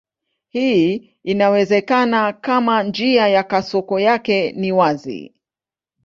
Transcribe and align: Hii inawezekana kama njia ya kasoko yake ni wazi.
Hii 0.49 1.15
inawezekana 1.23 2.33
kama 2.33 2.83
njia 2.83 3.27
ya 3.27 3.43
kasoko 3.43 3.99
yake 3.99 4.51
ni 4.51 4.71
wazi. 4.71 5.33